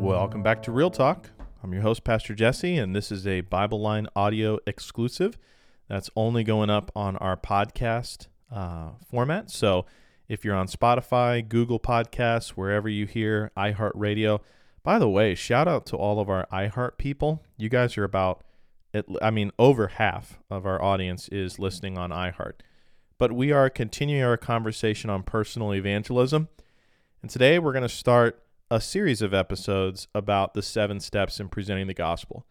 [0.00, 1.30] Welcome back to Real Talk.
[1.62, 5.36] I'm your host, Pastor Jesse, and this is a Bible Line audio exclusive
[5.88, 9.50] that's only going up on our podcast uh, format.
[9.50, 9.84] So
[10.28, 14.40] if you're on Spotify, Google Podcasts, wherever you hear iHeartRadio,
[14.82, 17.42] by the way, shout out to all of our iHeart people.
[17.58, 18.42] You guys are about,
[19.20, 22.60] I mean, over half of our audience is listening on iHeart.
[23.18, 26.48] But we are continuing our conversation on personal evangelism.
[27.20, 31.48] And today we're going to start a series of episodes about the seven steps in
[31.48, 32.46] presenting the gospel.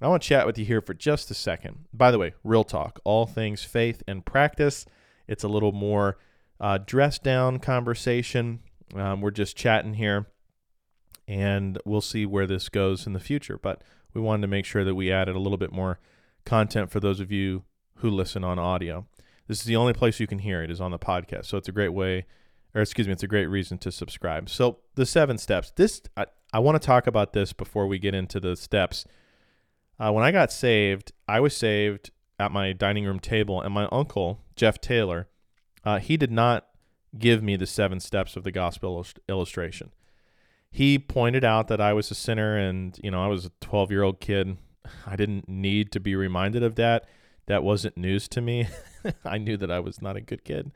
[0.00, 1.86] I want to chat with you here for just a second.
[1.92, 4.86] By the way, real talk, all things faith and practice.
[5.26, 6.18] It's a little more
[6.60, 8.60] uh, dressed down conversation.
[8.94, 10.26] Um, we're just chatting here,
[11.26, 13.58] and we'll see where this goes in the future.
[13.60, 13.82] But
[14.18, 16.00] we wanted to make sure that we added a little bit more
[16.44, 17.64] content for those of you
[17.96, 19.06] who listen on audio.
[19.46, 21.46] This is the only place you can hear it is on the podcast.
[21.46, 22.26] So it's a great way
[22.74, 24.48] or excuse me, it's a great reason to subscribe.
[24.48, 25.72] So the seven steps.
[25.74, 29.04] This I, I want to talk about this before we get into the steps.
[29.98, 33.88] Uh, when I got saved, I was saved at my dining room table, and my
[33.90, 35.28] uncle Jeff Taylor,
[35.84, 36.66] uh, he did not
[37.18, 39.90] give me the seven steps of the gospel illustration.
[40.70, 43.90] He pointed out that I was a sinner, and you know I was a 12
[43.90, 44.58] year old kid.
[45.06, 47.06] I didn't need to be reminded of that.
[47.46, 48.68] That wasn't news to me.
[49.24, 50.70] I knew that I was not a good kid.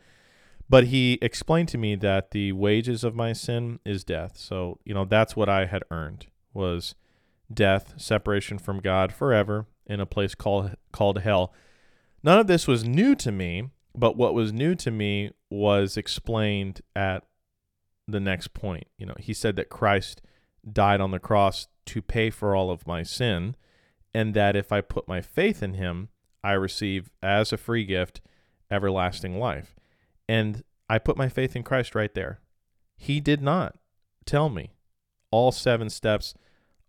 [0.68, 4.38] But he explained to me that the wages of my sin is death.
[4.38, 6.94] So, you know, that's what I had earned was
[7.52, 11.52] death, separation from God forever in a place called called hell.
[12.22, 16.80] None of this was new to me, but what was new to me was explained
[16.94, 17.24] at
[18.06, 18.86] the next point.
[18.98, 20.22] You know, he said that Christ
[20.70, 23.56] died on the cross to pay for all of my sin,
[24.14, 26.08] and that if I put my faith in him,
[26.44, 28.20] I receive as a free gift
[28.70, 29.74] everlasting life.
[30.28, 32.40] And I put my faith in Christ right there.
[32.96, 33.76] He did not
[34.24, 34.72] tell me
[35.30, 36.34] all seven steps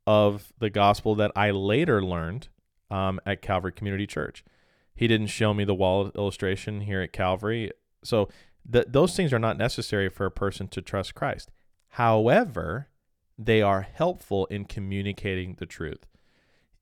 [0.05, 2.49] of the gospel that I later learned
[2.91, 4.43] um, at Calvary Community Church.
[4.95, 7.71] He didn't show me the wall illustration here at Calvary.
[8.03, 8.29] So
[8.72, 11.51] th- those things are not necessary for a person to trust Christ.
[11.90, 12.90] However,
[13.38, 16.06] they are helpful in communicating the truth.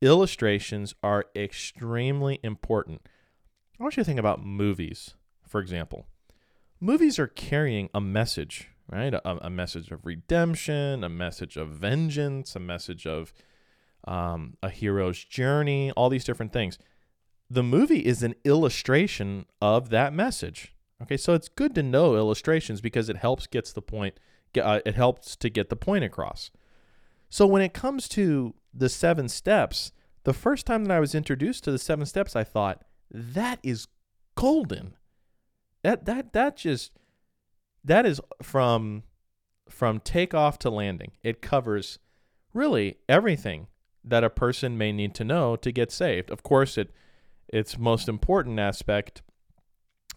[0.02, 3.02] Illustrations are extremely important.
[3.80, 5.16] I want you to think about movies,
[5.48, 6.06] for example
[6.82, 9.14] movies are carrying a message, right?
[9.14, 13.32] A, a message of redemption, a message of vengeance, a message of
[14.06, 16.80] um, a hero's journey, all these different things.
[17.50, 20.74] The movie is an illustration of that message.
[21.02, 24.20] Okay, so it's good to know illustrations because it helps gets the point.
[24.60, 26.52] Uh, it helps to get the point across.
[27.30, 31.64] So when it comes to the seven steps, the first time that I was introduced
[31.64, 33.88] to the seven steps, I thought that is
[34.36, 34.96] golden.
[35.84, 36.92] That that that just
[37.84, 39.04] that is from
[39.70, 41.14] from takeoff to landing.
[41.24, 41.98] It covers
[42.54, 43.68] really everything
[44.04, 46.30] that a person may need to know to get saved.
[46.30, 46.92] Of course, it
[47.48, 49.22] its most important aspect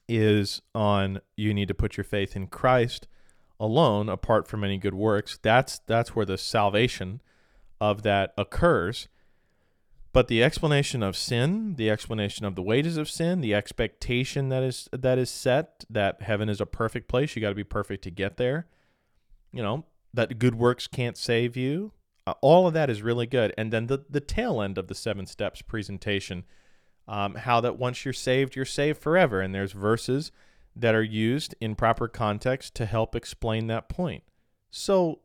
[0.09, 3.06] is on you need to put your faith in Christ
[3.59, 5.38] alone apart from any good works.
[5.42, 7.20] That's that's where the salvation
[7.81, 9.09] of that occurs.
[10.12, 14.62] But the explanation of sin, the explanation of the wages of sin, the expectation that
[14.62, 18.04] is that is set that heaven is a perfect place, you got to be perfect
[18.04, 18.69] to get there.
[19.53, 21.92] You know, that good works can't save you.
[22.26, 23.53] Uh, all of that is really good.
[23.59, 26.44] And then the the tail end of the seven steps presentation,
[27.06, 29.41] um, how that once you're saved, you're saved forever.
[29.41, 30.32] And there's verses
[30.76, 34.25] that are used in proper context to help explain that point.
[34.70, 35.20] So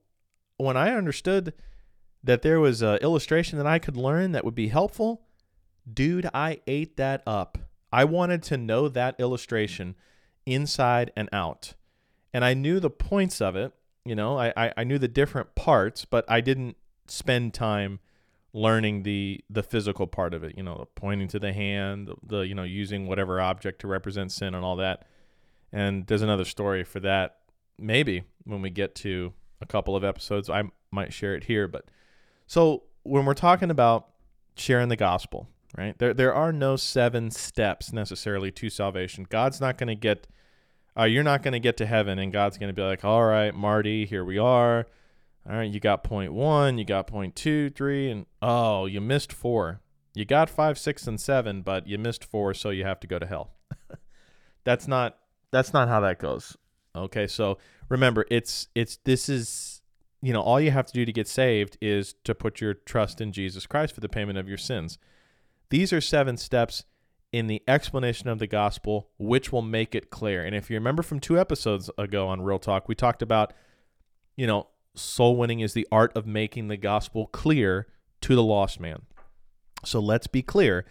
[0.58, 1.54] when I understood
[2.24, 5.24] that there was an illustration that I could learn that would be helpful,
[5.92, 7.58] dude, I ate that up.
[7.92, 9.96] I wanted to know that illustration
[10.46, 11.74] inside and out.
[12.34, 13.74] And I knew the points of it.
[14.06, 18.00] You know, I, I, knew the different parts, but I didn't spend time
[18.54, 22.16] learning the the physical part of it you know the pointing to the hand the,
[22.24, 25.06] the, you know using whatever object to represent sin and all that
[25.72, 27.38] and there's another story for that
[27.78, 29.32] maybe when we get to
[29.62, 31.86] a couple of episodes i might share it here but
[32.48, 34.08] so when we're talking about
[34.56, 35.48] sharing the gospel,
[35.78, 35.98] right?
[35.98, 39.26] There there are no seven steps necessarily to salvation.
[39.30, 40.28] God's not going to get
[40.98, 43.24] uh, you're not going to get to heaven and God's going to be like, "All
[43.24, 44.88] right, Marty, here we are.
[45.48, 49.34] All right, you got point 1, you got point two, three, and oh, you missed
[49.34, 49.82] 4.
[50.16, 53.20] You got 5, 6 and 7, but you missed 4, so you have to go
[53.20, 53.52] to hell."
[54.64, 55.18] that's not
[55.52, 56.58] that's not how that goes.
[56.96, 57.28] Okay?
[57.28, 57.58] So
[57.90, 59.80] remember, it's it's this is
[60.22, 63.22] you know, all you have to do to get saved is to put your trust
[63.22, 64.98] in Jesus Christ for the payment of your sins.
[65.70, 66.84] These are seven steps
[67.32, 70.44] in the explanation of the gospel, which will make it clear.
[70.44, 73.54] And if you remember from two episodes ago on Real Talk, we talked about,
[74.36, 77.88] you know, soul winning is the art of making the gospel clear
[78.22, 79.04] to the lost man.
[79.86, 80.86] So let's be clear.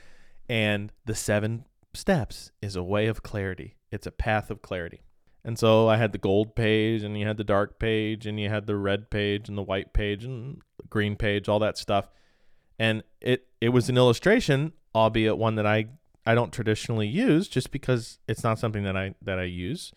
[0.49, 1.65] And the seven
[1.95, 5.03] steps is a way of clarity, it's a path of clarity.
[5.45, 8.49] And so I had the gold page, and you had the dark page, and you
[8.49, 10.61] had the red page, and the white page, and
[10.91, 12.09] green page, all that stuff.
[12.79, 15.87] And it it was an illustration, albeit one that I
[16.27, 19.93] I don't traditionally use, just because it's not something that I that I use.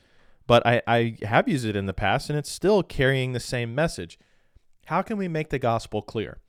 [0.48, 3.76] But I, I have used it in the past, and it's still carrying the same
[3.76, 4.20] message.
[4.86, 6.40] How can we make the gospel clear?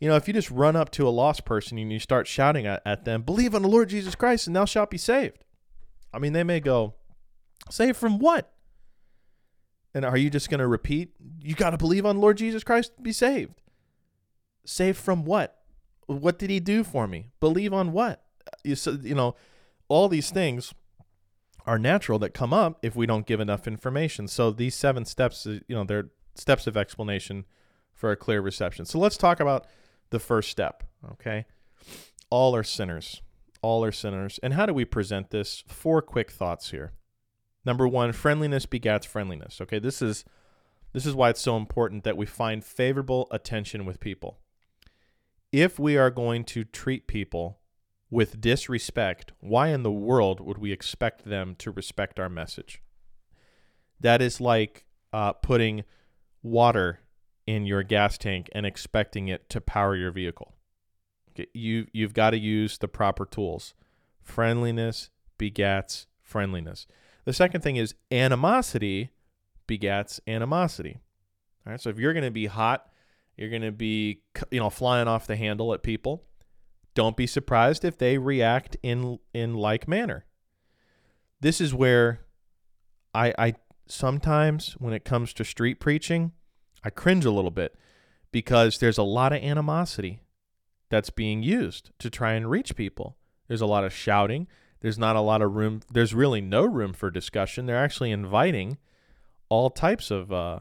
[0.00, 2.66] You know, if you just run up to a lost person and you start shouting
[2.66, 5.44] at, at them, believe on the Lord Jesus Christ and thou shalt be saved.
[6.12, 6.94] I mean, they may go,
[7.70, 8.52] Saved from what?
[9.94, 11.12] And are you just going to repeat?
[11.42, 13.60] You got to believe on Lord Jesus Christ to be saved.
[14.64, 15.58] Saved from what?
[16.06, 17.30] What did he do for me?
[17.40, 18.22] Believe on what?
[18.64, 19.34] You, you know,
[19.88, 20.72] all these things
[21.68, 24.26] are natural that come up if we don't give enough information.
[24.26, 27.44] So these seven steps, uh, you know, they're steps of explanation
[27.92, 28.86] for a clear reception.
[28.86, 29.66] So let's talk about
[30.08, 30.82] the first step,
[31.12, 31.44] okay?
[32.30, 33.20] All are sinners.
[33.60, 34.40] All are sinners.
[34.42, 35.62] And how do we present this?
[35.66, 36.92] Four quick thoughts here.
[37.66, 39.60] Number one, friendliness begats friendliness.
[39.60, 40.24] Okay, this is
[40.94, 44.38] this is why it's so important that we find favorable attention with people.
[45.52, 47.57] If we are going to treat people
[48.10, 52.82] with disrespect, why in the world would we expect them to respect our message?
[54.00, 55.84] That is like uh, putting
[56.42, 57.00] water
[57.46, 60.54] in your gas tank and expecting it to power your vehicle.
[61.54, 63.74] You you've got to use the proper tools.
[64.22, 66.86] Friendliness begats friendliness.
[67.24, 69.10] The second thing is animosity
[69.68, 70.98] begats animosity.
[71.66, 71.80] All right.
[71.80, 72.90] So if you're going to be hot,
[73.36, 76.24] you're going to be you know flying off the handle at people.
[76.98, 80.26] Don't be surprised if they react in in like manner.
[81.40, 82.22] This is where
[83.14, 83.54] I I
[83.86, 86.32] sometimes when it comes to street preaching,
[86.82, 87.76] I cringe a little bit
[88.32, 90.22] because there's a lot of animosity
[90.88, 93.16] that's being used to try and reach people.
[93.46, 94.48] There's a lot of shouting,
[94.80, 95.82] there's not a lot of room.
[95.92, 97.66] There's really no room for discussion.
[97.66, 98.76] They're actually inviting
[99.48, 100.58] all types of uh,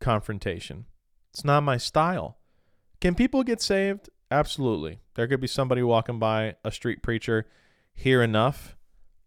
[0.00, 0.86] confrontation.
[1.34, 2.38] It's not my style.
[3.00, 4.08] Can people get saved?
[4.30, 5.00] Absolutely.
[5.14, 7.46] There could be somebody walking by a street preacher,
[7.92, 8.76] hear enough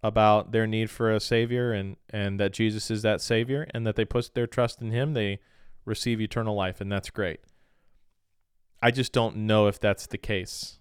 [0.02, 3.96] about their need for a savior and and that Jesus is that savior and that
[3.96, 5.40] they put their trust in him, they
[5.86, 7.40] receive eternal life and that's great.
[8.82, 10.80] I just don't know if that's the case.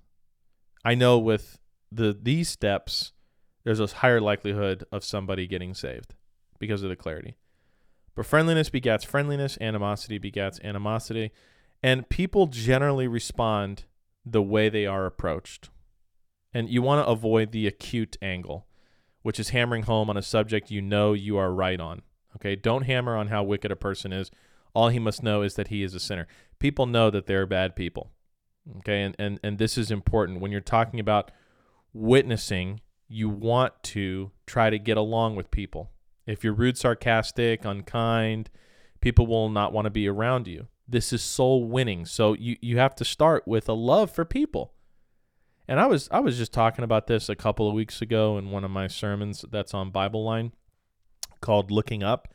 [0.84, 1.58] I know with
[1.90, 3.12] the these steps
[3.64, 6.14] there's a higher likelihood of somebody getting saved
[6.58, 7.36] because of the clarity.
[8.14, 11.30] But friendliness begets friendliness, animosity begets animosity,
[11.82, 13.84] and people generally respond
[14.24, 15.70] the way they are approached.
[16.54, 18.66] And you want to avoid the acute angle,
[19.22, 22.02] which is hammering home on a subject you know you are right on.
[22.36, 24.30] Okay, don't hammer on how wicked a person is.
[24.74, 26.26] All he must know is that he is a sinner.
[26.58, 28.10] People know that they're bad people.
[28.78, 30.40] Okay, and, and, and this is important.
[30.40, 31.30] When you're talking about
[31.92, 35.90] witnessing, you want to try to get along with people.
[36.26, 38.48] If you're rude, sarcastic, unkind,
[39.00, 40.68] people will not want to be around you.
[40.92, 42.04] This is soul winning.
[42.04, 44.74] So you, you have to start with a love for people.
[45.66, 48.50] And I was I was just talking about this a couple of weeks ago in
[48.50, 50.52] one of my sermons that's on Bible Line
[51.40, 52.28] called Looking Up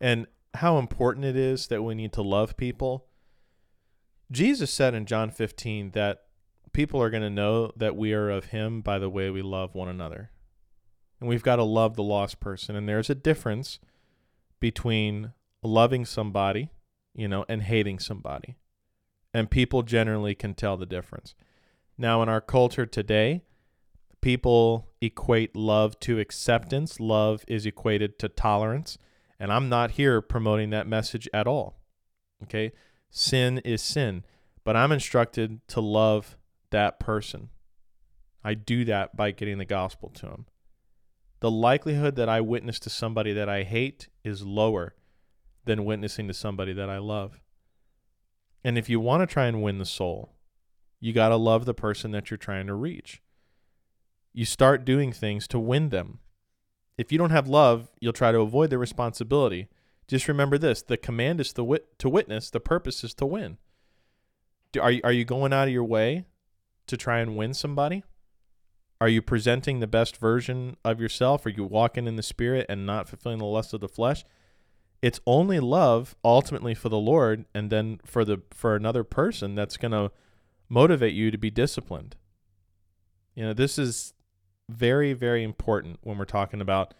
[0.00, 3.06] and how important it is that we need to love people.
[4.30, 6.24] Jesus said in John 15 that
[6.72, 9.74] people are going to know that we are of him by the way we love
[9.74, 10.30] one another.
[11.18, 12.76] And we've got to love the lost person.
[12.76, 13.78] And there's a difference
[14.58, 15.32] between
[15.62, 16.70] loving somebody,
[17.14, 18.56] you know, and hating somebody.
[19.32, 21.34] And people generally can tell the difference.
[21.96, 23.42] Now, in our culture today,
[24.20, 26.98] people equate love to acceptance.
[26.98, 28.98] Love is equated to tolerance.
[29.38, 31.80] And I'm not here promoting that message at all.
[32.42, 32.72] Okay?
[33.10, 34.24] Sin is sin.
[34.64, 36.36] But I'm instructed to love
[36.70, 37.50] that person.
[38.42, 40.46] I do that by getting the gospel to them.
[41.40, 44.94] The likelihood that I witness to somebody that I hate is lower
[45.64, 47.40] than witnessing to somebody that I love.
[48.64, 50.34] And if you want to try and win the soul,
[51.00, 53.22] you got to love the person that you're trying to reach.
[54.32, 56.20] You start doing things to win them.
[56.98, 59.68] If you don't have love, you'll try to avoid the responsibility.
[60.06, 63.58] Just remember this the command is to, wit- to witness, the purpose is to win.
[64.72, 66.26] Do, Are, are you going out of your way
[66.86, 68.04] to try and win somebody?
[69.00, 71.46] Are you presenting the best version of yourself?
[71.46, 74.24] Are you walking in the spirit and not fulfilling the lust of the flesh?
[75.02, 79.76] It's only love ultimately for the Lord and then for the for another person that's
[79.76, 80.10] going to
[80.68, 82.16] motivate you to be disciplined.
[83.34, 84.12] You know, this is
[84.68, 86.94] very, very important when we're talking about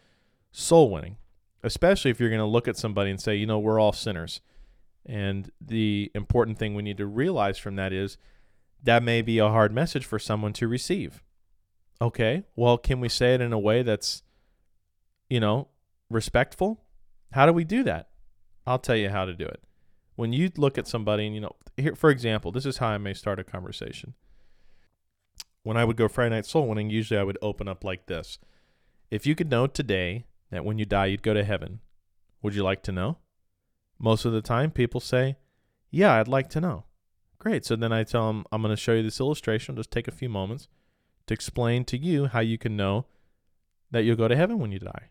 [0.53, 1.17] soul winning,
[1.63, 4.41] especially if you're going to look at somebody and say, you know, we're all sinners.
[5.07, 8.19] And the important thing we need to realize from that is
[8.83, 11.23] that may be a hard message for someone to receive.
[12.03, 14.23] Okay, well, can we say it in a way that's,
[15.29, 15.69] you know,
[16.09, 16.83] respectful?
[17.33, 18.09] How do we do that?
[18.67, 19.63] I'll tell you how to do it.
[20.17, 22.99] When you look at somebody and, you know, here, for example, this is how I
[22.99, 24.15] may start a conversation.
[25.63, 28.39] When I would go Friday Night Soul Winning, usually I would open up like this
[29.11, 31.81] If you could know today that when you die, you'd go to heaven,
[32.43, 33.19] would you like to know?
[33.99, 35.37] Most of the time, people say,
[35.91, 36.85] Yeah, I'd like to know.
[37.39, 37.65] Great.
[37.65, 39.77] So then I tell them, I'm going to show you this illustration.
[39.77, 40.69] Just take a few moments
[41.27, 43.07] to explain to you how you can know
[43.91, 45.11] that you'll go to heaven when you die.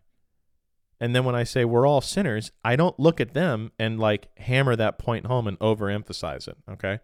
[1.00, 4.28] And then when I say we're all sinners, I don't look at them and like
[4.38, 6.58] hammer that point home and overemphasize it.
[6.70, 7.00] Okay.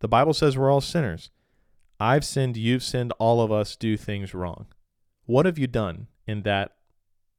[0.00, 1.30] The Bible says we're all sinners.
[2.00, 4.66] I've sinned, you've sinned, all of us do things wrong.
[5.26, 6.72] What have you done in that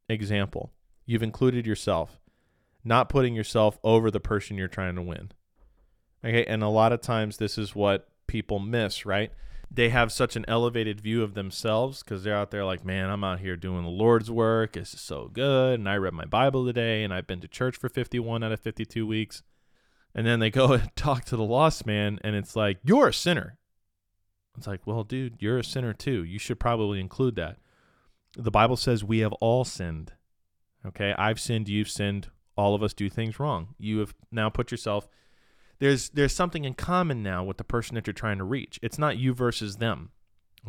[0.08, 0.72] example?
[1.06, 2.22] You've included yourself,
[2.84, 5.32] not putting yourself over the person you're trying to win.
[6.24, 6.46] Okay.
[6.46, 9.32] And a lot of times this is what people miss, right?
[9.76, 13.24] They have such an elevated view of themselves because they're out there like, man, I'm
[13.24, 14.78] out here doing the Lord's work.
[14.78, 15.80] Is so good.
[15.80, 18.60] And I read my Bible today and I've been to church for 51 out of
[18.60, 19.42] 52 weeks.
[20.14, 23.14] And then they go and talk to the lost man and it's like, you're a
[23.14, 23.58] sinner.
[24.56, 26.24] It's like, well, dude, you're a sinner too.
[26.24, 27.58] You should probably include that.
[28.38, 30.14] The Bible says we have all sinned.
[30.86, 31.16] Okay.
[31.18, 31.68] I've sinned.
[31.68, 32.30] You've sinned.
[32.56, 33.70] All of us do things wrong.
[33.80, 35.08] You have now put yourself
[35.80, 38.80] there's there's something in common now with the person that you're trying to reach.
[38.82, 40.12] It's not you versus them.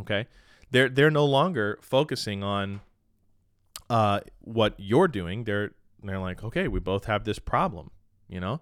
[0.01, 0.27] Okay?
[0.71, 2.81] They're they're no longer focusing on
[3.91, 5.45] uh what you're doing.
[5.45, 7.91] They're they're like, "Okay, we both have this problem,"
[8.29, 8.61] you know?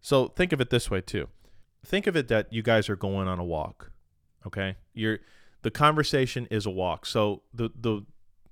[0.00, 1.28] So think of it this way too.
[1.84, 3.90] Think of it that you guys are going on a walk.
[4.46, 4.76] Okay?
[4.92, 5.20] You're
[5.62, 7.06] the conversation is a walk.
[7.06, 8.04] So the the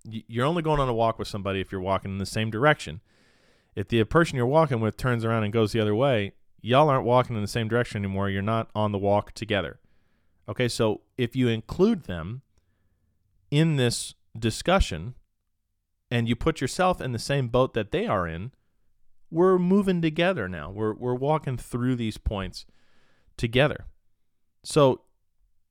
[0.05, 3.01] you're only going on a walk with somebody if you're walking in the same direction.
[3.75, 7.05] If the person you're walking with turns around and goes the other way, y'all aren't
[7.05, 8.31] walking in the same direction anymore.
[8.31, 9.81] You're not on the walk together.
[10.49, 12.43] Okay, so if you include them
[13.51, 15.15] in this discussion
[16.11, 18.53] and you put yourself in the same boat that they are in,
[19.31, 20.71] we're moving together now.
[20.71, 22.67] We're we're walking through these points
[23.37, 23.87] together.
[24.63, 25.03] So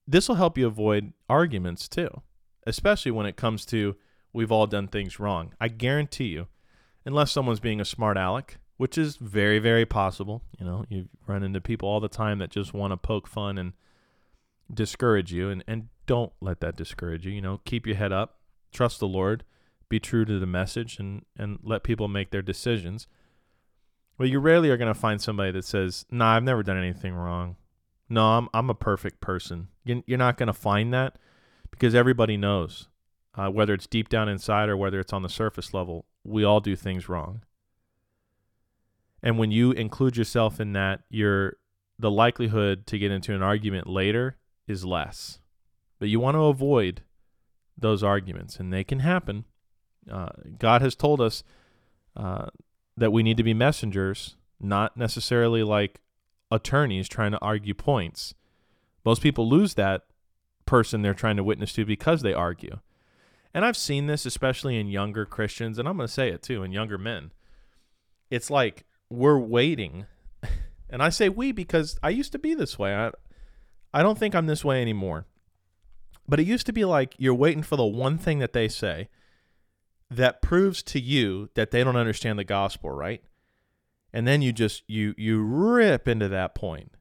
[0.07, 2.21] this will help you avoid arguments too,
[2.65, 3.95] especially when it comes to
[4.33, 5.53] we've all done things wrong.
[5.59, 6.47] I guarantee you,
[7.05, 10.41] unless someone's being a smart aleck, which is very, very possible.
[10.57, 13.59] You know, you run into people all the time that just want to poke fun
[13.59, 13.73] and
[14.73, 17.31] discourage you, and, and don't let that discourage you.
[17.31, 18.39] You know, keep your head up,
[18.73, 19.43] trust the Lord,
[19.87, 23.05] be true to the message, and, and let people make their decisions.
[24.17, 27.13] Well, you rarely are going to find somebody that says, "Nah, I've never done anything
[27.13, 27.57] wrong.
[28.09, 31.19] No, I'm I'm a perfect person." You're not going to find that
[31.69, 32.87] because everybody knows,
[33.35, 36.61] uh, whether it's deep down inside or whether it's on the surface level, we all
[36.61, 37.43] do things wrong.
[39.23, 41.57] And when you include yourself in that, your
[41.99, 44.37] the likelihood to get into an argument later
[44.67, 45.39] is less.
[45.99, 47.03] But you want to avoid
[47.77, 49.45] those arguments, and they can happen.
[50.11, 51.43] Uh, God has told us
[52.15, 52.47] uh,
[52.97, 56.01] that we need to be messengers, not necessarily like
[56.49, 58.33] attorneys trying to argue points.
[59.05, 60.05] Most people lose that
[60.65, 62.79] person they're trying to witness to because they argue.
[63.53, 66.63] And I've seen this especially in younger Christians, and I'm going to say it too,
[66.63, 67.31] in younger men.
[68.29, 70.05] It's like we're waiting.
[70.89, 72.93] And I say we because I used to be this way.
[72.93, 73.11] I
[73.93, 75.25] I don't think I'm this way anymore.
[76.27, 79.09] But it used to be like you're waiting for the one thing that they say
[80.09, 83.23] that proves to you that they don't understand the gospel, right?
[84.13, 86.91] And then you just you you rip into that point.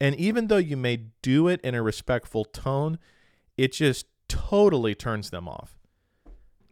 [0.00, 2.98] And even though you may do it in a respectful tone,
[3.56, 5.78] it just totally turns them off.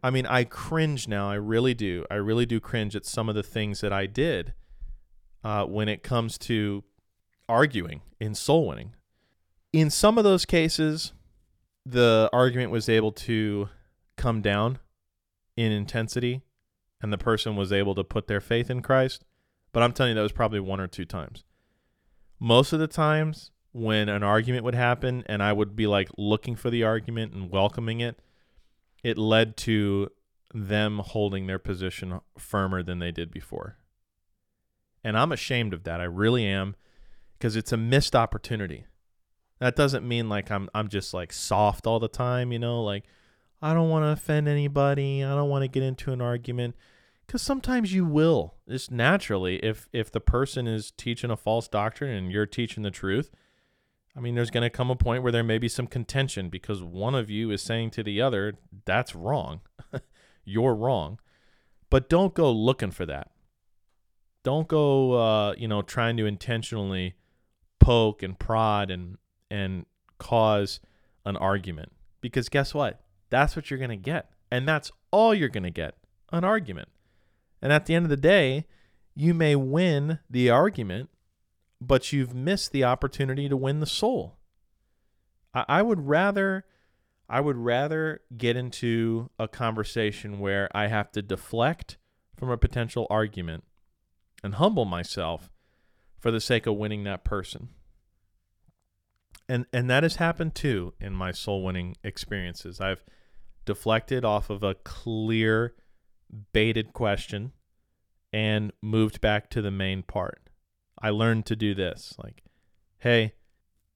[0.03, 1.29] I mean, I cringe now.
[1.29, 2.05] I really do.
[2.09, 4.53] I really do cringe at some of the things that I did
[5.43, 6.83] uh, when it comes to
[7.49, 8.93] arguing in soul winning.
[9.73, 11.13] In some of those cases,
[11.85, 13.69] the argument was able to
[14.15, 14.79] come down
[15.57, 16.41] in intensity
[17.01, 19.23] and the person was able to put their faith in Christ.
[19.71, 21.43] But I'm telling you, that was probably one or two times.
[22.39, 26.55] Most of the times, when an argument would happen and I would be like looking
[26.55, 28.19] for the argument and welcoming it,
[29.03, 30.09] it led to
[30.53, 33.77] them holding their position firmer than they did before.
[35.03, 35.99] And I'm ashamed of that.
[35.99, 36.75] I really am
[37.37, 38.85] because it's a missed opportunity.
[39.59, 43.05] That doesn't mean like I'm I'm just like soft all the time, you know, like
[43.61, 45.23] I don't want to offend anybody.
[45.23, 46.75] I don't want to get into an argument
[47.27, 48.55] cuz sometimes you will.
[48.67, 52.91] Just naturally if if the person is teaching a false doctrine and you're teaching the
[52.91, 53.31] truth,
[54.15, 56.83] I mean, there's going to come a point where there may be some contention because
[56.83, 58.55] one of you is saying to the other,
[58.85, 59.61] that's wrong.
[60.43, 61.19] You're wrong.
[61.89, 63.30] But don't go looking for that.
[64.43, 67.15] Don't go, uh, you know, trying to intentionally
[67.79, 69.17] poke and prod and
[69.49, 69.85] and
[70.17, 70.79] cause
[71.25, 73.01] an argument because guess what?
[73.29, 74.29] That's what you're going to get.
[74.51, 75.95] And that's all you're going to get
[76.31, 76.89] an argument.
[77.61, 78.65] And at the end of the day,
[79.15, 81.09] you may win the argument,
[81.79, 84.37] but you've missed the opportunity to win the soul.
[85.53, 86.65] I, I would rather.
[87.29, 91.97] I would rather get into a conversation where I have to deflect
[92.35, 93.63] from a potential argument
[94.43, 95.51] and humble myself
[96.19, 97.69] for the sake of winning that person
[99.51, 102.79] and and that has happened too in my soul winning experiences.
[102.79, 103.03] I've
[103.65, 105.75] deflected off of a clear
[106.53, 107.51] baited question
[108.31, 110.49] and moved back to the main part.
[111.01, 112.43] I learned to do this like,
[112.99, 113.33] hey,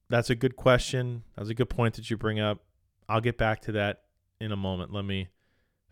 [0.10, 1.24] that's a good question.
[1.38, 2.60] That's a good point that you bring up.
[3.08, 4.02] I'll get back to that
[4.42, 4.92] in a moment.
[4.92, 5.30] Let me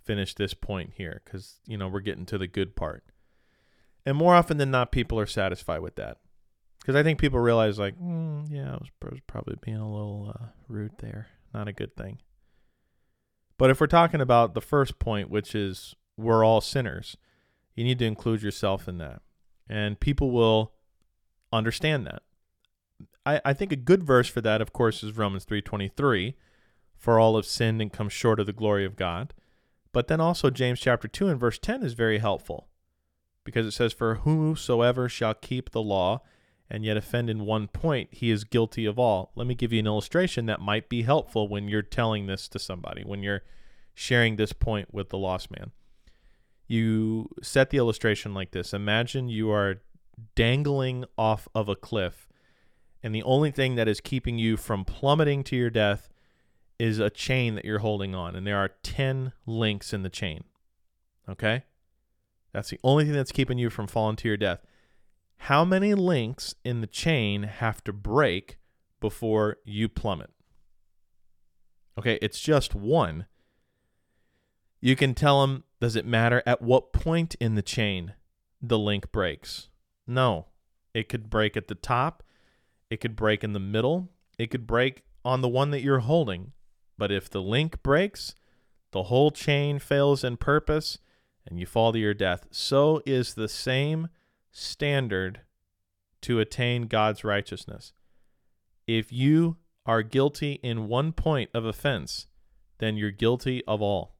[0.03, 3.05] finish this point here because, you know, we're getting to the good part.
[4.05, 6.17] And more often than not, people are satisfied with that
[6.83, 9.89] because I think people realize like, mm, yeah, I was, I was, probably being a
[9.89, 11.27] little uh, rude there.
[11.53, 12.17] Not a good thing.
[13.57, 17.15] But if we're talking about the first point, which is we're all sinners,
[17.75, 19.21] you need to include yourself in that,
[19.69, 20.73] and people will
[21.53, 22.23] understand that.
[23.25, 26.35] I, I think a good verse for that, of course, is Romans three twenty three,
[26.97, 29.33] for all have sinned and come short of the glory of God.
[29.93, 32.67] But then also James chapter two and verse ten is very helpful,
[33.43, 36.21] because it says, "For whosoever shall keep the law."
[36.69, 39.31] and yet offend in one point, he is guilty of all.
[39.35, 42.57] Let me give you an illustration that might be helpful when you're telling this to
[42.57, 43.43] somebody, when you're
[43.93, 45.71] sharing this point with the lost man.
[46.67, 49.81] You set the illustration like this Imagine you are
[50.35, 52.27] dangling off of a cliff,
[53.03, 56.09] and the only thing that is keeping you from plummeting to your death
[56.79, 60.43] is a chain that you're holding on, and there are 10 links in the chain.
[61.29, 61.63] Okay?
[62.53, 64.59] That's the only thing that's keeping you from falling to your death
[65.43, 68.57] how many links in the chain have to break
[69.01, 70.29] before you plummet?
[71.99, 73.25] Okay, it's just one.
[74.79, 78.13] You can tell them, does it matter at what point in the chain
[78.61, 79.67] the link breaks?
[80.07, 80.45] No.
[80.93, 82.23] It could break at the top,
[82.89, 86.53] it could break in the middle, it could break on the one that you're holding.
[86.97, 88.33] But if the link breaks,
[88.91, 90.99] the whole chain fails in purpose
[91.45, 92.47] and you fall to your death.
[92.51, 94.07] So is the same
[94.51, 95.41] standard
[96.21, 97.93] to attain God's righteousness.
[98.87, 102.27] If you are guilty in one point of offense,
[102.79, 104.15] then you're guilty of all.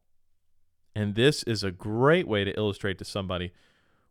[0.96, 3.52] And this is a great way to illustrate to somebody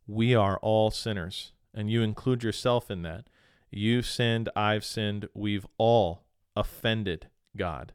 [0.06, 3.28] we are all sinners, and you include yourself in that.
[3.70, 6.24] You've sinned, I've sinned, we've all
[6.56, 7.92] offended God.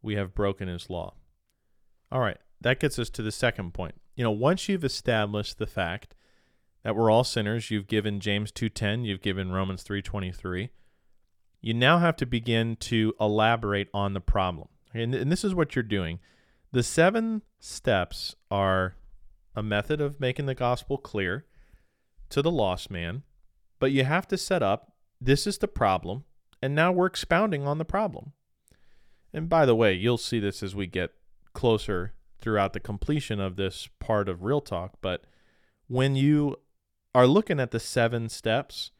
[0.00, 1.14] We have broken his law.
[2.12, 3.94] All right, that gets us to the second point.
[4.20, 6.14] You know, once you've established the fact
[6.82, 7.70] that we're all sinners.
[7.70, 10.68] You've given James 2:10, you've given Romans 3:23.
[11.62, 14.68] You now have to begin to elaborate on the problem.
[14.92, 16.20] And, and this is what you're doing.
[16.70, 18.94] The seven steps are
[19.56, 21.46] a method of making the gospel clear
[22.28, 23.22] to the lost man,
[23.78, 26.24] but you have to set up this is the problem,
[26.60, 28.34] and now we're expounding on the problem.
[29.32, 31.14] And by the way, you'll see this as we get
[31.54, 35.24] closer throughout the completion of this part of Real Talk, but
[35.86, 36.56] when you
[37.14, 38.92] are looking at the seven steps,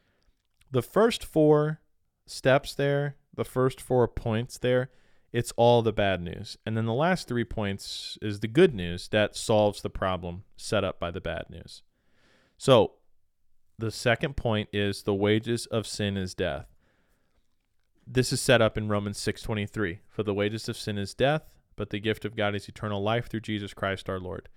[0.70, 1.80] the first four
[2.26, 4.90] steps there, the first four points there,
[5.32, 6.56] it's all the bad news.
[6.66, 10.82] And then the last three points is the good news that solves the problem set
[10.82, 11.82] up by the bad news.
[12.58, 12.94] So
[13.78, 16.66] the second point is the wages of sin is death.
[18.06, 20.00] This is set up in Romans 6:23.
[20.08, 21.48] For the wages of sin is death,
[21.80, 24.50] but the gift of God is eternal life through Jesus Christ our Lord.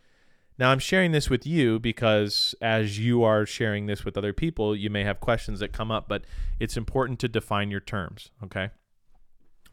[0.59, 4.75] Now, I'm sharing this with you because as you are sharing this with other people,
[4.75, 6.25] you may have questions that come up, but
[6.59, 8.71] it's important to define your terms, okay?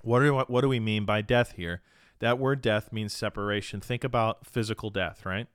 [0.02, 1.82] What, are, what do we mean by death here?
[2.20, 3.80] That word death means separation.
[3.80, 5.48] Think about physical death, right?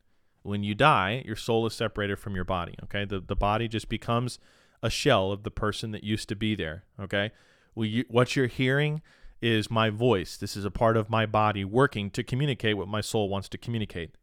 [0.43, 3.05] When you die, your soul is separated from your body, okay?
[3.05, 4.37] The, the body just becomes
[4.83, 7.31] a shell of the person that used to be there, okay?
[7.73, 9.01] Well, you, what you're hearing
[9.41, 10.37] is my voice.
[10.37, 13.57] This is a part of my body working to communicate what my soul wants to
[13.57, 14.15] communicate.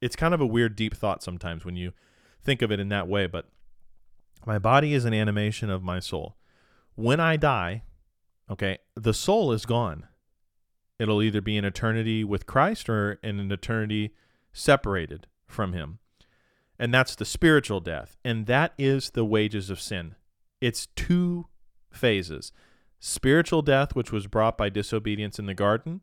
[0.00, 1.92] It's kind of a weird deep thought sometimes when you
[2.42, 3.46] think of it in that way but
[4.46, 6.36] my body is an animation of my soul.
[6.94, 7.82] When i die
[8.50, 10.06] okay the soul is gone.
[10.98, 14.14] It'll either be in eternity with christ or in an eternity
[14.52, 15.98] separated from him.
[16.78, 18.16] And that's the spiritual death.
[18.24, 20.14] And that is the wages of sin.
[20.60, 21.46] It's two
[21.90, 22.52] phases
[23.00, 26.02] spiritual death, which was brought by disobedience in the garden,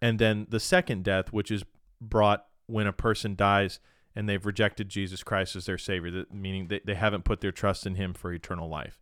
[0.00, 1.64] and then the second death, which is
[2.00, 3.80] brought when a person dies
[4.14, 7.86] and they've rejected Jesus Christ as their Savior, meaning they, they haven't put their trust
[7.86, 8.98] in Him for eternal life.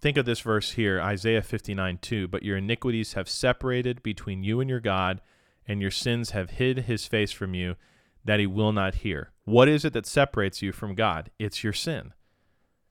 [0.00, 2.28] Think of this verse here, Isaiah 59 2.
[2.28, 5.20] But your iniquities have separated between you and your God,
[5.66, 7.76] and your sins have hid His face from you,
[8.24, 9.32] that He will not hear.
[9.44, 11.30] What is it that separates you from God?
[11.38, 12.14] It's your sin.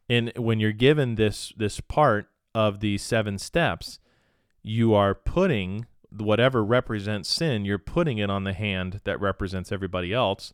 [0.08, 4.00] And when you're given this this part of the seven steps,
[4.64, 10.14] you are putting whatever represents sin, you're putting it on the hand that represents everybody
[10.14, 10.54] else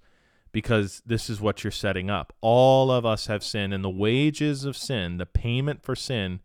[0.51, 2.33] because this is what you're setting up.
[2.41, 6.39] All of us have sin, and the wages of sin, the payment for sin,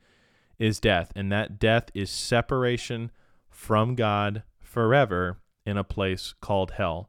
[0.59, 1.13] is death.
[1.15, 3.11] And that death is separation
[3.49, 7.09] from God forever in a place called hell.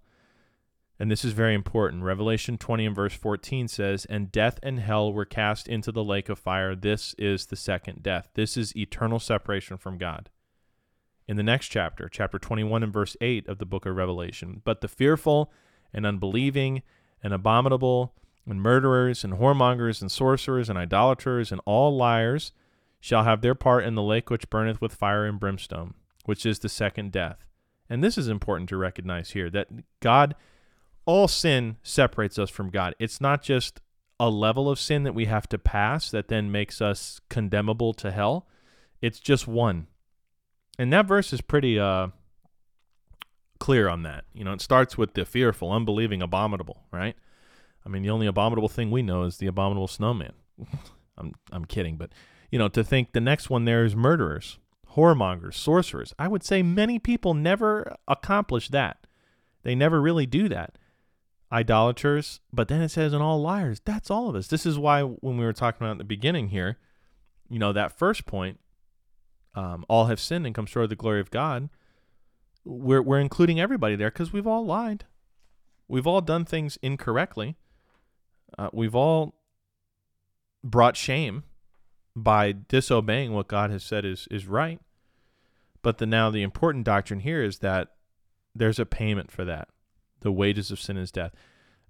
[1.04, 2.04] And this is very important.
[2.04, 6.30] Revelation 20 and verse 14 says, And death and hell were cast into the lake
[6.30, 6.78] of fire.
[6.78, 8.30] This is the second death.
[8.36, 10.30] This is eternal separation from God.
[11.28, 14.80] In the next chapter, chapter 21 and verse 8 of the book of Revelation, but
[14.80, 15.52] the fearful
[15.92, 16.84] and unbelieving
[17.22, 18.16] and abominable
[18.48, 22.54] and murderers and whoremongers and sorcerers and idolaters and all liars
[23.02, 26.60] shall have their part in the lake which burneth with fire and brimstone, which is
[26.60, 27.46] the second death.
[27.90, 29.68] And this is important to recognize here that
[30.00, 30.34] God,
[31.06, 32.96] all sin separates us from God.
[33.00, 33.82] It's not just
[34.20, 38.12] a level of sin that we have to pass that then makes us condemnable to
[38.12, 38.48] hell.
[39.02, 39.88] It's just one.
[40.80, 42.08] And that verse is pretty uh
[43.60, 44.26] clear on that.
[44.34, 47.16] You know, it starts with the fearful, unbelieving, abominable, right?
[47.86, 50.34] I mean, the only abominable thing we know is the abominable snowman.
[51.18, 52.12] I'm I'm kidding, but
[52.52, 54.60] you know, to think the next one there is murderers,
[54.96, 56.14] whoremongers, sorcerers.
[56.20, 59.08] I would say many people never accomplish that.
[59.64, 60.78] They never really do that.
[61.54, 63.80] Idolaters, but then it says, and all liars.
[63.86, 64.48] That's all of us.
[64.48, 66.80] This is why when we were talking about at the beginning here,
[67.48, 68.60] you know, that first point,
[69.54, 71.70] um, all have sinned and come short of the glory of God
[72.66, 75.06] we're we're including everybody there because we've all lied.
[75.88, 77.56] We've all done things incorrectly.
[78.58, 79.36] Uh, we've all
[80.64, 81.44] brought shame
[82.16, 84.80] by disobeying what God has said is is right.
[85.82, 87.90] But the now the important doctrine here is that
[88.56, 89.68] there's a payment for that.
[90.24, 91.34] The wages of sin is death.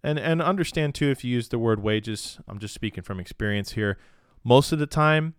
[0.04, 3.72] And and understand too if you use the word wages, I'm just speaking from experience
[3.72, 3.98] here.
[4.44, 5.36] Most of the time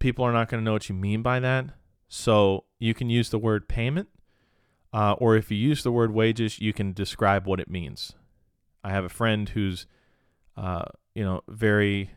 [0.00, 1.66] people are not going to know what you mean by that.
[2.08, 4.08] So you can use the word payment
[4.92, 8.12] uh, or if you use the word wages, you can describe what it means.
[8.82, 9.86] I have a friend who's,
[10.56, 10.84] uh,
[11.14, 12.10] you know, very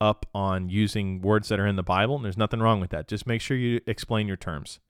[0.00, 3.08] up on using words that are in the Bible, and there's nothing wrong with that.
[3.08, 4.80] Just make sure you explain your terms.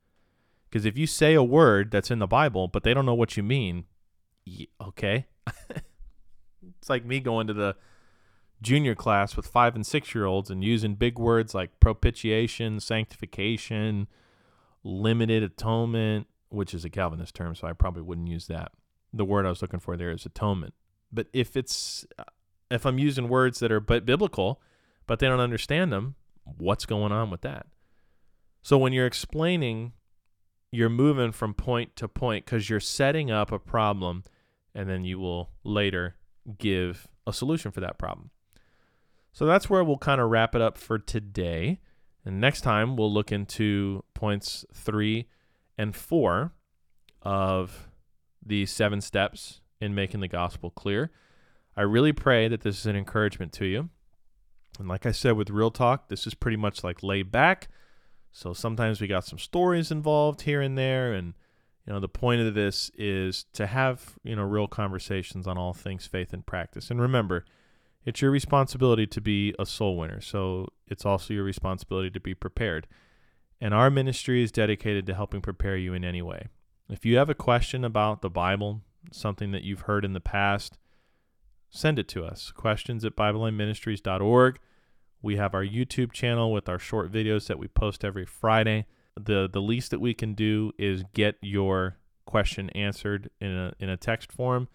[0.68, 3.37] Because if you say a word that's in the Bible, but they don't know what
[3.37, 3.84] you mean,
[4.80, 5.26] okay.
[5.76, 7.76] it's like me going to the
[8.62, 14.09] junior class with five and six year olds and using big words like propitiation, sanctification,
[14.83, 18.72] limited atonement, which is a Calvinist term, so I probably wouldn't use that.
[19.12, 20.74] The word I was looking for there is atonement.
[21.12, 22.24] But if it's uh,
[22.70, 24.61] if I'm using words that are but biblical,
[25.07, 27.66] but they don't understand them, what's going on with that?
[28.62, 29.92] So when you're explaining,
[30.72, 34.24] you're moving from point to point because you're setting up a problem,
[34.74, 36.16] and then you will later
[36.58, 38.30] give a solution for that problem.
[39.32, 41.80] So that's where we'll kind of wrap it up for today.
[42.24, 45.28] And next time we'll look into points three
[45.76, 46.52] and four
[47.22, 47.88] of
[48.44, 51.10] the seven steps in making the gospel clear.
[51.76, 53.88] I really pray that this is an encouragement to you.
[54.78, 57.68] And like I said with Real Talk, this is pretty much like laid back.
[58.32, 61.12] So sometimes we got some stories involved here and there.
[61.12, 61.34] And,
[61.87, 65.75] you know, the point of this is to have, you know, real conversations on all
[65.75, 66.90] things faith and practice.
[66.90, 67.44] And remember,
[68.05, 70.20] it's your responsibility to be a soul winner.
[70.20, 72.87] So it's also your responsibility to be prepared
[73.61, 76.49] and our ministry is dedicated to helping prepare you in any way.
[76.90, 80.79] If you have a question about the Bible, something that you've heard in the past,
[81.70, 82.53] send it to us.
[82.53, 84.59] Questions at BibleLineMinistries.org.
[85.23, 88.85] We have our YouTube channel with our short videos that we post every Friday.
[89.16, 93.88] The the least that we can do is get your question answered in a in
[93.88, 94.68] a text form,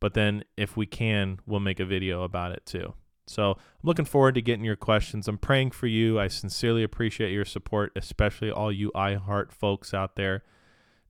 [0.00, 2.94] but then if we can, we'll make a video about it too.
[3.26, 5.28] So I'm looking forward to getting your questions.
[5.28, 6.18] I'm praying for you.
[6.18, 10.42] I sincerely appreciate your support, especially all you iHeart folks out there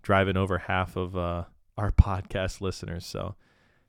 [0.03, 1.44] driving over half of uh,
[1.79, 3.07] our podcast listeners.
[3.07, 3.37] So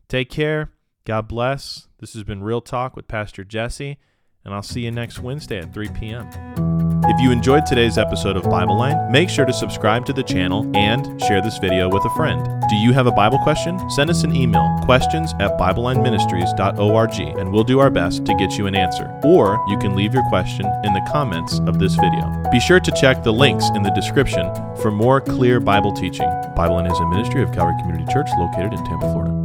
[0.07, 0.71] take care.
[1.03, 1.89] God bless.
[1.99, 3.97] This has been Real Talk with Pastor Jesse,
[4.45, 6.80] and I'll see you next Wednesday at 3 p.m.
[7.05, 10.69] If you enjoyed today's episode of Bible Line, make sure to subscribe to the channel
[10.75, 12.45] and share this video with a friend.
[12.69, 13.79] Do you have a Bible question?
[13.89, 18.67] Send us an email, questions at BibleLineMinistries.org, and we'll do our best to get you
[18.67, 19.11] an answer.
[19.23, 22.43] Or you can leave your question in the comments of this video.
[22.51, 26.29] Be sure to check the links in the description for more clear Bible teaching.
[26.55, 29.40] Bible Line is a ministry of Calvary Community Church located in Tampa, Florida.